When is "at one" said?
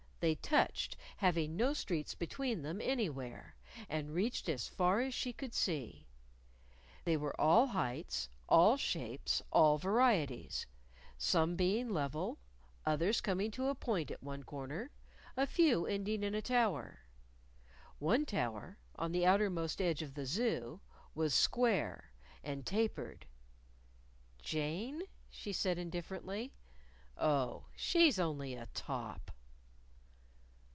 14.11-14.43